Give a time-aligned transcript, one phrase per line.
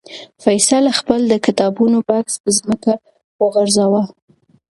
[0.43, 2.93] فیصل خپل د کتابونو بکس په ځمکه
[3.41, 4.03] وغورځاوه.